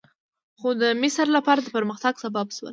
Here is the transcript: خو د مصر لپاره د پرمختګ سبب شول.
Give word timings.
خو 0.59 0.69
د 0.81 0.83
مصر 1.01 1.27
لپاره 1.35 1.59
د 1.63 1.67
پرمختګ 1.75 2.13
سبب 2.23 2.47
شول. 2.57 2.69